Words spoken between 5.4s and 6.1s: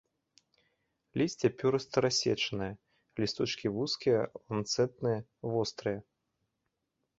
вострыя.